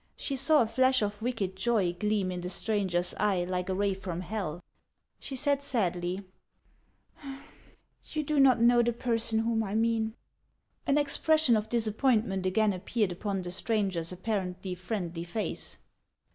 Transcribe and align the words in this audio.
She 0.15 0.35
saw 0.35 0.63
a 0.63 0.65
flash 0.65 1.03
of 1.03 1.21
wicked 1.21 1.55
joy 1.55 1.93
gleam 1.93 2.31
in 2.31 2.41
the 2.41 2.49
stranger's 2.49 3.13
eye 3.19 3.43
like 3.43 3.69
a 3.69 3.75
ray 3.75 3.93
from 3.93 4.21
hell. 4.21 4.63
She 5.19 5.35
said 5.35 5.61
sadly:—" 5.61 6.25
You 8.11 8.23
do 8.23 8.39
not 8.39 8.59
know 8.59 8.81
the 8.81 8.93
person 8.93 9.37
whom 9.37 9.63
I 9.63 9.75
mean." 9.75 10.15
An 10.87 10.97
expression 10.97 11.55
of 11.55 11.69
disappointment 11.69 12.47
again 12.47 12.73
appeared 12.73 13.11
upon 13.11 13.43
the 13.43 13.51
stranger's 13.51 14.11
apparently 14.11 14.73
friendly 14.73 15.23
face. 15.23 15.77